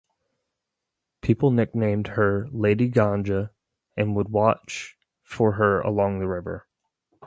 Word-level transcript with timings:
People 1.21 1.51
nicknamed 1.51 2.07
her 2.07 2.47
"Lady 2.51 2.87
Ganga" 2.87 3.51
and 3.95 4.15
would 4.15 4.29
watch 4.29 4.97
for 5.21 5.51
her 5.51 5.79
along 5.81 6.17
the 6.17 6.27
river. 6.27 6.65